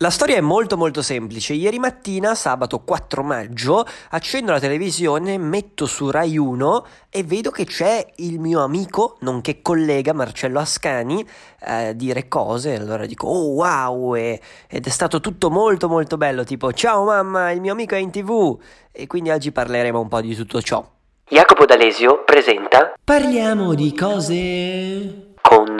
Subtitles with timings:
[0.00, 1.54] La storia è molto molto semplice.
[1.54, 7.64] Ieri mattina, sabato 4 maggio, accendo la televisione, metto su Rai 1 e vedo che
[7.64, 11.26] c'è il mio amico, nonché collega Marcello Ascani,
[11.62, 12.76] a eh, dire cose.
[12.76, 17.50] Allora dico, oh wow, e, ed è stato tutto molto molto bello, tipo, ciao mamma,
[17.50, 18.56] il mio amico è in tv.
[18.92, 20.88] E quindi oggi parleremo un po' di tutto ciò.
[21.28, 25.76] Jacopo D'Alesio presenta Parliamo di cose con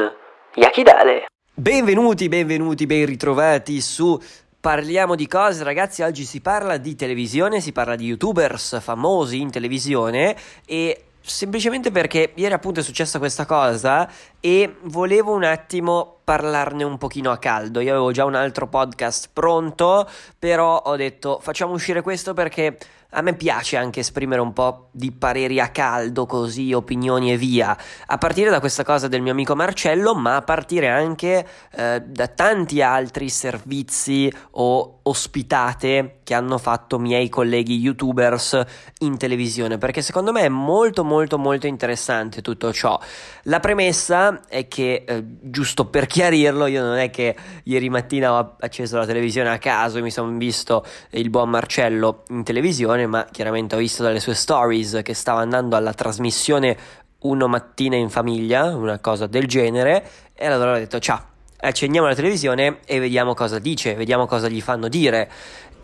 [0.54, 1.26] Yakidale.
[1.58, 4.16] Benvenuti, benvenuti, ben ritrovati su
[4.60, 6.02] Parliamo di cose, ragazzi.
[6.02, 12.30] Oggi si parla di televisione, si parla di youtubers famosi in televisione e semplicemente perché
[12.36, 14.08] ieri appunto è successa questa cosa
[14.38, 17.80] e volevo un attimo parlarne un pochino a caldo.
[17.80, 20.06] Io avevo già un altro podcast pronto,
[20.38, 22.76] però ho detto facciamo uscire questo perché
[23.12, 27.74] a me piace anche esprimere un po' di pareri a caldo, così, opinioni e via,
[28.04, 32.26] a partire da questa cosa del mio amico Marcello, ma a partire anche eh, da
[32.28, 38.62] tanti altri servizi o ospitate che hanno fatto miei colleghi youtubers
[38.98, 43.00] in televisione, perché secondo me è molto molto molto interessante tutto ciò.
[43.44, 48.56] La premessa è che, eh, giusto per chiarirlo, io non è che ieri mattina ho
[48.58, 53.24] acceso la televisione a caso e mi sono visto il buon Marcello in televisione, ma
[53.30, 56.76] chiaramente ho visto dalle sue stories che stava andando alla trasmissione
[57.20, 61.22] Uno mattina in famiglia, una cosa del genere, e allora ho detto ciao,
[61.56, 65.30] accendiamo la televisione e vediamo cosa dice, vediamo cosa gli fanno dire.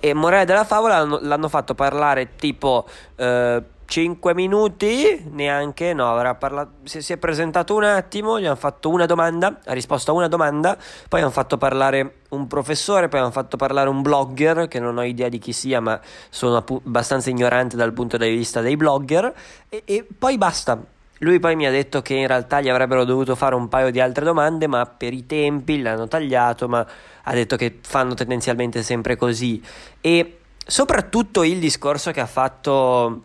[0.01, 2.89] E morale della favola l'hanno, l'hanno fatto parlare tipo...
[3.15, 8.57] Eh, 5 minuti, neanche, no, avrà parlato, si, si, è presentato un attimo, gli hanno
[8.57, 10.77] fatto una domanda, ha risposto a una domanda,
[11.09, 15.05] poi hanno fatto parlare un professore, poi hanno fatto parlare un blogger, che non ho
[15.05, 19.33] idea di chi sia, ma sono abbastanza ignorante dal punto di vista dei blogger,
[19.69, 20.79] e, e poi basta.
[21.19, 24.01] Lui poi mi ha detto che in realtà gli avrebbero dovuto fare un paio di
[24.01, 26.85] altre domande, ma per i tempi l'hanno tagliato, ma
[27.23, 29.63] ha detto che fanno tendenzialmente sempre così.
[30.01, 33.23] E soprattutto il discorso che ha fatto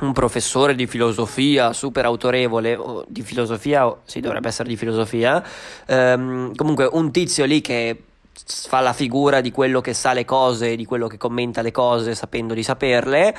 [0.00, 5.42] un professore di filosofia super autorevole, o di filosofia, sì, dovrebbe essere di filosofia,
[5.86, 8.02] ehm, comunque un tizio lì che
[8.46, 12.14] fa la figura di quello che sa le cose, di quello che commenta le cose
[12.14, 13.36] sapendo di saperle,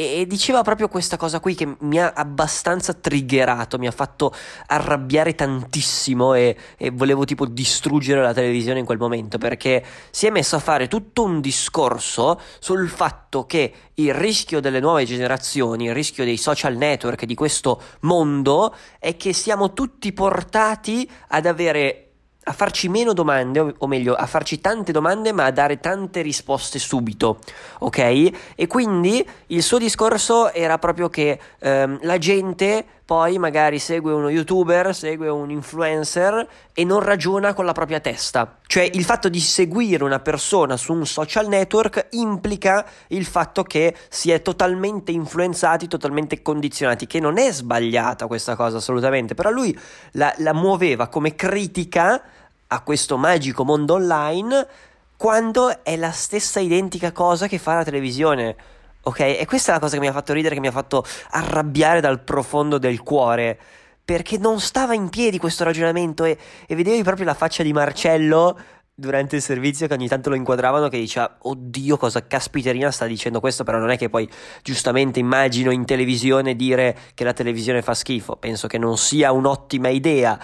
[0.00, 4.32] e diceva proprio questa cosa qui che mi ha abbastanza triggerato, mi ha fatto
[4.66, 10.30] arrabbiare tantissimo e, e, volevo tipo distruggere la televisione in quel momento perché si è
[10.30, 15.94] messo a fare tutto un discorso sul fatto che il rischio delle nuove generazioni, il
[15.94, 22.09] rischio dei social network di questo mondo è che siamo tutti portati ad avere
[22.44, 26.78] a farci meno domande, o meglio, a farci tante domande ma a dare tante risposte
[26.78, 27.38] subito,
[27.80, 28.30] ok?
[28.54, 34.28] E quindi il suo discorso era proprio che ehm, la gente poi magari segue uno
[34.28, 38.58] youtuber, segue un influencer e non ragiona con la propria testa.
[38.64, 43.96] Cioè il fatto di seguire una persona su un social network implica il fatto che
[44.08, 49.76] si è totalmente influenzati, totalmente condizionati, che non è sbagliata questa cosa assolutamente, però lui
[50.12, 52.22] la, la muoveva come critica
[52.68, 54.68] a questo magico mondo online
[55.16, 58.78] quando è la stessa identica cosa che fa la televisione.
[59.02, 59.20] Ok?
[59.20, 62.00] E questa è la cosa che mi ha fatto ridere, che mi ha fatto arrabbiare
[62.00, 63.58] dal profondo del cuore.
[64.04, 68.58] Perché non stava in piedi questo ragionamento e, e vedevi proprio la faccia di Marcello
[68.92, 73.40] durante il servizio che ogni tanto lo inquadravano che diceva oddio cosa caspiterina sta dicendo
[73.40, 74.28] questo però non è che poi
[74.62, 79.88] giustamente immagino in televisione dire che la televisione fa schifo penso che non sia un'ottima
[79.88, 80.38] idea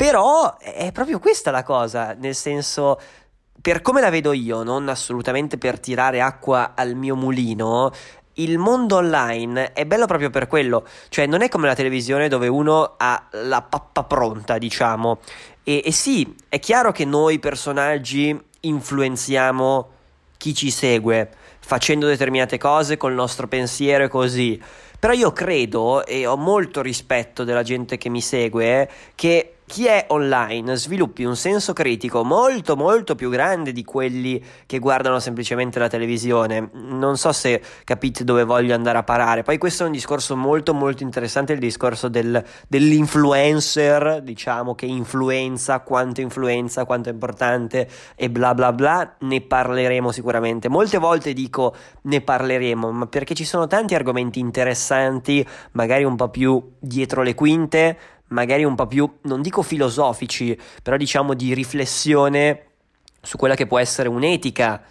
[0.00, 2.98] però è proprio questa la cosa, nel senso,
[3.60, 7.90] per come la vedo io, non assolutamente per tirare acqua al mio mulino,
[8.34, 12.48] il mondo online è bello proprio per quello, cioè non è come la televisione dove
[12.48, 15.18] uno ha la pappa pronta, diciamo.
[15.62, 19.88] E, e sì, è chiaro che noi personaggi influenziamo
[20.38, 24.60] chi ci segue, facendo determinate cose col nostro pensiero e così.
[24.98, 30.06] Però io credo e ho molto rispetto della gente che mi segue che chi è
[30.08, 35.86] online sviluppi un senso critico molto molto più grande di quelli che guardano semplicemente la
[35.86, 36.70] televisione.
[36.72, 39.44] Non so se capite dove voglio andare a parare.
[39.44, 45.78] Poi questo è un discorso molto molto interessante, il discorso del, dell'influencer, diciamo che influenza,
[45.78, 49.14] quanto influenza, quanto è importante e bla bla bla.
[49.20, 50.68] Ne parleremo sicuramente.
[50.68, 56.28] Molte volte dico ne parleremo, ma perché ci sono tanti argomenti interessanti, magari un po'
[56.28, 57.98] più dietro le quinte
[58.30, 62.64] magari un po' più, non dico filosofici, però diciamo di riflessione
[63.20, 64.82] su quella che può essere un'etica,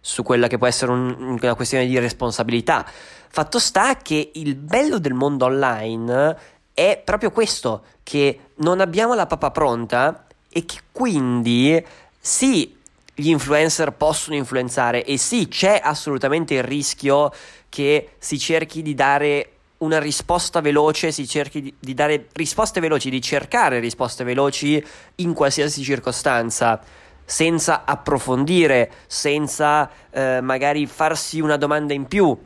[0.00, 2.86] su quella che può essere un, una questione di responsabilità.
[3.30, 6.38] Fatto sta che il bello del mondo online
[6.72, 11.84] è proprio questo, che non abbiamo la pappa pronta e che quindi
[12.18, 12.76] sì,
[13.14, 17.32] gli influencer possono influenzare e sì, c'è assolutamente il rischio
[17.68, 23.10] che si cerchi di dare una risposta veloce, si cerchi di, di, dare risposte veloci,
[23.10, 24.84] di cercare risposte veloci
[25.16, 26.80] in qualsiasi circostanza,
[27.24, 32.36] senza approfondire, senza eh, magari farsi una domanda in più.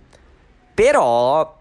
[0.74, 1.60] Però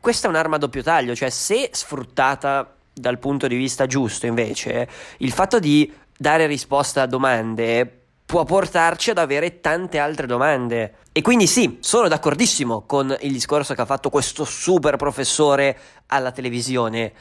[0.00, 4.88] questa è un'arma a doppio taglio, cioè se sfruttata dal punto di vista giusto, invece,
[5.18, 8.01] il fatto di dare risposta a domande
[8.32, 10.94] può portarci ad avere tante altre domande.
[11.12, 15.76] E quindi sì, sono d'accordissimo con il discorso che ha fatto questo super professore
[16.06, 17.12] alla televisione,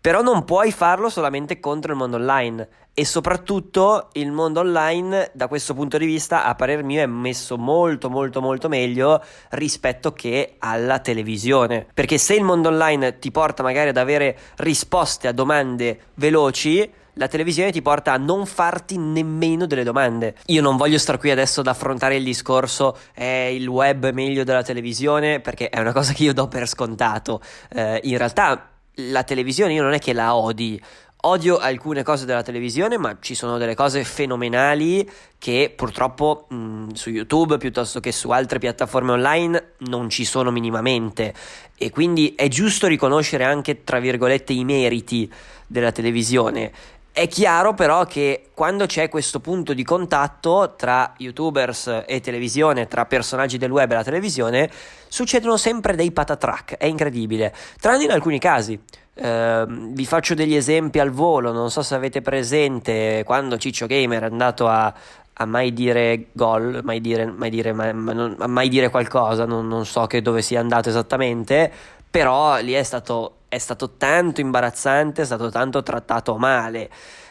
[0.00, 2.68] però non puoi farlo solamente contro il mondo online.
[2.92, 7.56] E soprattutto il mondo online da questo punto di vista a parer mio è messo
[7.56, 11.86] molto molto molto meglio rispetto che alla televisione.
[11.94, 17.28] Perché se il mondo online ti porta magari ad avere risposte a domande veloci la
[17.28, 20.36] televisione ti porta a non farti nemmeno delle domande.
[20.46, 24.62] Io non voglio star qui adesso ad affrontare il discorso è il web meglio della
[24.62, 27.42] televisione perché è una cosa che io do per scontato.
[27.70, 30.80] Eh, in realtà la televisione io non è che la odi.
[31.22, 37.10] Odio alcune cose della televisione, ma ci sono delle cose fenomenali che purtroppo mh, su
[37.10, 41.34] YouTube piuttosto che su altre piattaforme online non ci sono minimamente.
[41.76, 45.28] E quindi è giusto riconoscere anche, tra virgolette, i meriti
[45.66, 46.70] della televisione
[47.12, 53.06] è chiaro però che quando c'è questo punto di contatto tra youtubers e televisione, tra
[53.06, 54.70] personaggi del web e la televisione,
[55.08, 58.80] succedono sempre dei patatrack, è incredibile, tranne in alcuni casi.
[59.18, 64.22] Uh, vi faccio degli esempi al volo, non so se avete presente quando Ciccio Gamer
[64.22, 64.94] è andato a,
[65.32, 70.06] a mai dire gol, mai dire, mai dire, mai, mai dire qualcosa, non, non so
[70.06, 71.68] che dove sia andato esattamente,
[72.08, 76.90] però lì è stato è stato tanto imbarazzante, è stato tanto trattato male.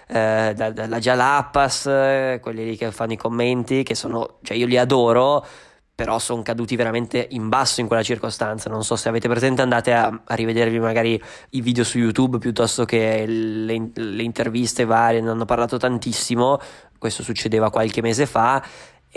[0.09, 4.77] Eh, dalla Jalapas, eh, quelli lì che fanno i commenti, che sono, cioè io li
[4.77, 5.45] adoro,
[5.93, 8.69] però sono caduti veramente in basso in quella circostanza.
[8.69, 11.21] Non so se avete presente, andate a, a rivedervi magari
[11.51, 16.59] i video su YouTube piuttosto che le, le interviste varie, ne hanno parlato tantissimo.
[16.97, 18.63] Questo succedeva qualche mese fa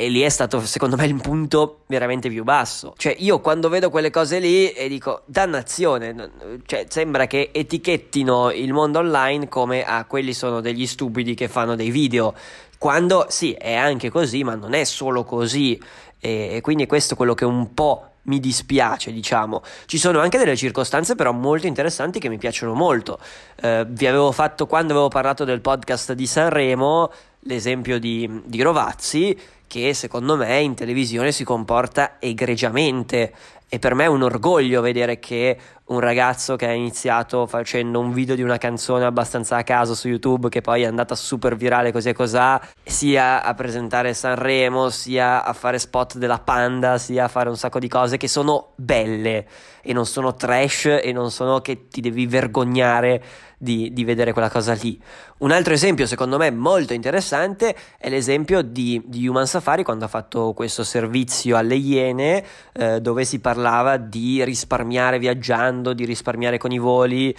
[0.00, 2.94] e lì è stato secondo me il punto veramente più basso.
[2.96, 6.30] Cioè io quando vedo quelle cose lì e dico dannazione,
[6.64, 11.48] cioè sembra che etichettino il mondo online come a ah, quelli sono degli stupidi che
[11.48, 12.34] fanno dei video.
[12.78, 15.78] Quando sì, è anche così, ma non è solo così.
[16.18, 19.62] E, e quindi questo è quello che un po' mi dispiace, diciamo.
[19.84, 23.18] Ci sono anche delle circostanze però molto interessanti che mi piacciono molto.
[23.60, 27.10] Eh, vi avevo fatto quando avevo parlato del podcast di Sanremo
[27.44, 29.38] l'esempio di, di Rovazzi
[29.70, 33.32] che secondo me in televisione si comporta egregiamente.
[33.68, 35.56] E per me è un orgoglio vedere che
[35.90, 40.08] un ragazzo che ha iniziato facendo un video di una canzone abbastanza a caso su
[40.08, 45.44] YouTube che poi è andata super virale così e cos'ha, sia a presentare Sanremo, sia
[45.44, 49.46] a fare spot della Panda, sia a fare un sacco di cose che sono belle
[49.82, 53.22] e non sono trash e non sono che ti devi vergognare
[53.56, 54.98] di, di vedere quella cosa lì.
[55.38, 60.08] Un altro esempio secondo me molto interessante è l'esempio di, di Human Safari quando ha
[60.08, 66.72] fatto questo servizio alle Iene eh, dove si parlava di risparmiare viaggiando, di risparmiare con
[66.72, 67.34] i voli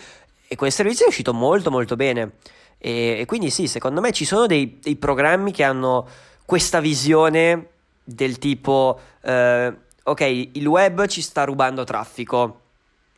[0.48, 2.32] e quel servizio è uscito molto molto bene.
[2.78, 6.06] E, e quindi sì, secondo me ci sono dei, dei, programmi che hanno
[6.46, 7.68] questa visione
[8.04, 9.74] del tipo, eh,
[10.04, 10.22] ok,
[10.52, 12.60] il web ci sta rubando traffico.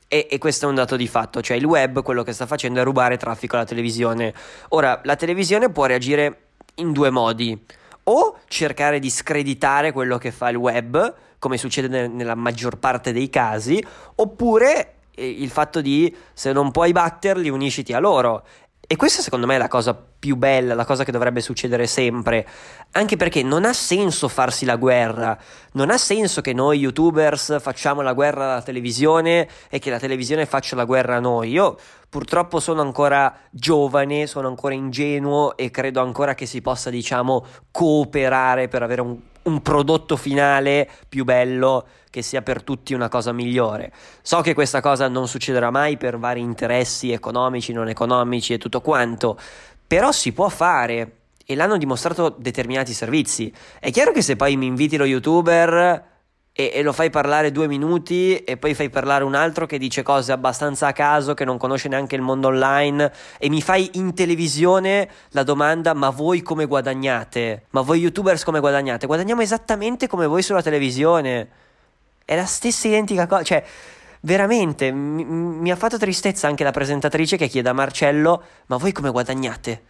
[0.08, 2.80] E, e, questo è un dato di fatto, cioè il web quello che sta facendo
[2.80, 4.32] è rubare traffico alla televisione.
[4.70, 6.42] Ora, la televisione può reagire
[6.76, 7.60] in due modi,
[8.04, 13.12] o cercare di screditare quello che fa il web, come succede ne- nella maggior parte
[13.12, 13.84] dei casi,
[14.16, 18.44] oppure il fatto di se non puoi batterli unisciti a loro.
[18.86, 22.48] E questa secondo me è la cosa più bella, la cosa che dovrebbe succedere sempre,
[22.92, 25.38] anche perché non ha senso farsi la guerra,
[25.74, 30.46] non ha senso che noi youtubers facciamo la guerra alla televisione e che la televisione
[30.46, 31.52] faccia la guerra a noi.
[31.52, 31.78] Io
[32.10, 38.68] purtroppo sono ancora giovane, sono ancora ingenuo e credo ancora che si possa, diciamo, cooperare
[38.68, 43.92] per avere un un prodotto finale più bello che sia per tutti una cosa migliore.
[44.22, 48.82] So che questa cosa non succederà mai per vari interessi economici, non economici e tutto
[48.82, 49.38] quanto,
[49.88, 53.54] però si può fare e l'hanno dimostrato determinati servizi.
[53.80, 56.12] È chiaro che se poi mi inviti lo youtuber
[56.56, 60.04] e, e, lo fai parlare due minuti e poi fai parlare un altro che dice
[60.04, 64.14] cose abbastanza a caso, che non conosce neanche il mondo online e mi fai in
[64.14, 67.66] televisione la domanda ma voi come guadagnate?
[67.72, 69.08] Ma voi youtubers come guadagnate?
[69.08, 71.50] Guadagniamo esattamente come voi sulla televisione.
[72.24, 73.64] È la stessa identica cosa, cioè
[74.22, 78.92] veramente mi, mi ha fatto tristezza anche la presentatrice che chiede a Marcello ma voi
[78.92, 79.82] come guadagnate?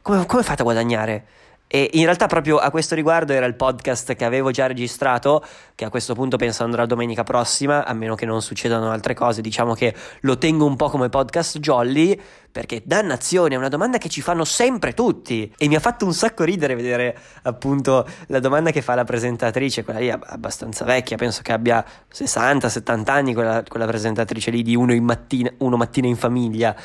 [0.00, 1.26] Come, come fate a guadagnare?
[1.74, 5.42] E in realtà proprio a questo riguardo era il podcast che avevo già registrato,
[5.74, 9.40] che a questo punto penso andrà domenica prossima, a meno che non succedano altre cose,
[9.40, 12.20] diciamo che lo tengo un po' come podcast jolly,
[12.52, 15.50] perché dannazione è una domanda che ci fanno sempre tutti.
[15.56, 19.82] E mi ha fatto un sacco ridere vedere appunto la domanda che fa la presentatrice,
[19.82, 24.92] quella lì abbastanza vecchia, penso che abbia 60-70 anni quella, quella presentatrice lì di uno,
[24.92, 26.76] in mattina, uno mattina in famiglia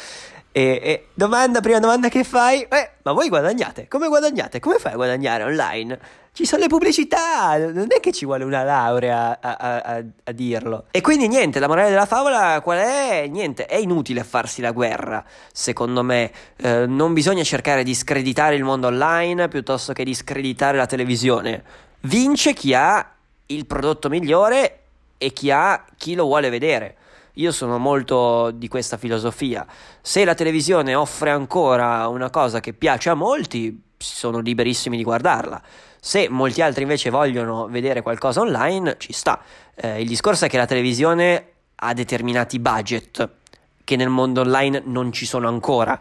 [0.58, 3.88] e, e, domanda, prima domanda che fai, eh, ma voi guadagnate?
[3.88, 4.60] Come guadagnate?
[4.60, 6.00] Come fai a guadagnare online?
[6.32, 10.32] Ci sono le pubblicità, non è che ci vuole una laurea a, a, a, a,
[10.32, 10.86] dirlo.
[10.90, 13.28] E quindi niente, la morale della favola qual è?
[13.28, 15.24] Niente, è inutile farsi la guerra,
[15.54, 16.32] secondo me.
[16.56, 21.64] Eh, non bisogna cercare di screditare il mondo online piuttosto che di screditare la televisione.
[22.02, 23.12] Vince chi ha
[23.46, 24.80] il prodotto migliore
[25.20, 26.96] e chi ha chi lo vuole vedere.
[27.38, 29.66] Io sono molto di questa filosofia.
[30.02, 35.62] Se la televisione offre ancora una cosa che piace a molti, sono liberissimi di guardarla.
[36.00, 39.40] Se molti altri invece vogliono vedere qualcosa online, ci sta.
[39.76, 43.30] Eh, il discorso è che la televisione ha determinati budget
[43.84, 46.00] che nel mondo online non ci sono ancora.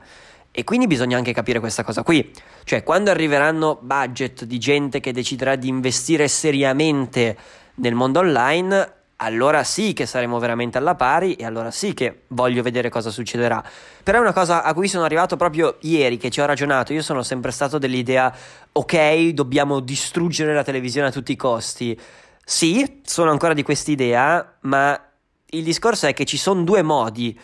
[0.50, 2.32] E quindi bisogna anche capire questa cosa qui.
[2.64, 7.36] Cioè, quando arriveranno budget di gente che deciderà di investire seriamente
[7.74, 12.62] nel mondo online, allora sì che saremo veramente alla pari e allora sì che voglio
[12.62, 13.64] vedere cosa succederà.
[14.02, 16.92] Però è una cosa a cui sono arrivato proprio ieri che ci ho ragionato.
[16.92, 18.34] Io sono sempre stato dell'idea,
[18.72, 21.98] ok, dobbiamo distruggere la televisione a tutti i costi.
[22.44, 25.00] Sì, sono ancora di quest'idea, ma
[25.46, 27.38] il discorso è che ci sono due modi.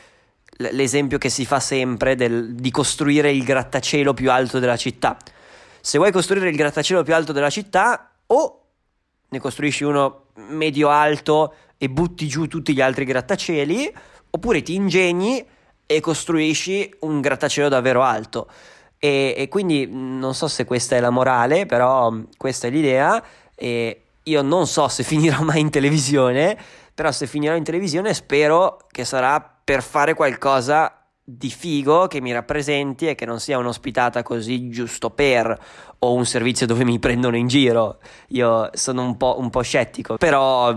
[0.59, 5.17] L'esempio che si fa sempre del, di costruire il grattacielo più alto della città.
[5.81, 8.59] Se vuoi costruire il grattacielo più alto della città, o
[9.29, 13.93] ne costruisci uno medio-alto e butti giù tutti gli altri grattacieli,
[14.31, 15.45] oppure ti ingegni
[15.85, 18.49] e costruisci un grattacielo davvero alto.
[18.99, 23.23] E, e, quindi non so se questa è la morale, però questa è l'idea.
[23.55, 26.57] E io non so se finirò mai in televisione,
[26.95, 32.33] però se finirò in televisione spero che sarà per fare qualcosa di figo che mi
[32.33, 35.57] rappresenti e che non sia un'ospitata così giusto per
[36.01, 37.99] o un servizio dove mi prendono in giro.
[38.29, 40.77] Io sono un po', un po scettico, però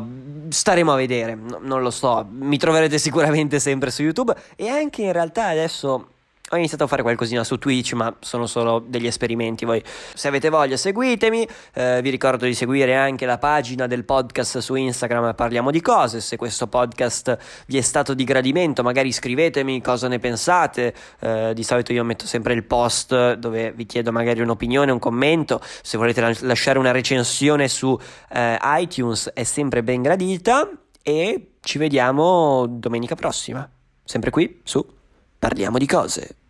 [0.49, 2.27] staremo a vedere, no, non lo so.
[2.29, 6.09] Mi troverete sicuramente sempre su YouTube e anche in realtà adesso
[6.51, 9.65] ho iniziato a fare qualcosina su Twitch, ma sono solo degli esperimenti.
[9.65, 9.83] Voi,
[10.13, 11.47] se avete voglia, seguitemi.
[11.73, 15.33] Eh, vi ricordo di seguire anche la pagina del podcast su Instagram.
[15.33, 16.21] Parliamo di cose.
[16.21, 17.35] Se questo podcast
[17.65, 20.93] vi è stato di gradimento, magari scrivetemi cosa ne pensate.
[21.19, 25.59] Eh, di solito io metto sempre il post dove vi chiedo magari un'opinione, un commento.
[25.81, 27.97] Se volete lasciare una recensione su
[28.31, 30.69] eh, iTunes, è sempre ben gradita.
[31.01, 33.67] E ci vediamo domenica prossima.
[34.03, 34.94] Sempre qui su
[35.45, 36.44] Parliamo di cose.